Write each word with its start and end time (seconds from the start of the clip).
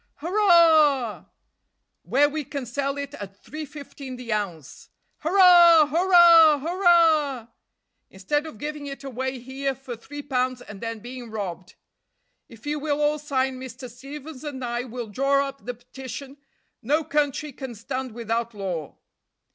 "Hurrah!" 0.15 1.25
"Where 2.01 2.27
we 2.27 2.43
can 2.43 2.65
sell 2.65 2.97
it 2.97 3.13
at 3.13 3.37
three 3.43 3.65
fifteen 3.65 4.15
the 4.15 4.33
ounce." 4.33 4.89
"Hurrah! 5.19 5.85
hurrah! 5.85 6.57
hurrah!" 6.57 7.47
"Instead 8.09 8.47
of 8.47 8.57
giving 8.57 8.87
it 8.87 9.03
away 9.03 9.37
here 9.37 9.75
for 9.75 9.95
three 9.95 10.23
pounds, 10.23 10.59
and 10.63 10.81
then 10.81 11.01
being 11.01 11.29
robbed. 11.29 11.75
If 12.49 12.65
you 12.65 12.79
will 12.79 12.99
all 12.99 13.19
sign, 13.19 13.59
Mr. 13.59 13.87
Stevens 13.91 14.43
and 14.43 14.65
I 14.65 14.85
will 14.85 15.05
draw 15.05 15.47
up 15.47 15.67
the 15.67 15.75
petition; 15.75 16.37
no 16.81 17.03
country 17.03 17.51
can 17.51 17.75
stand 17.75 18.13
without 18.13 18.55
law!" 18.55 18.97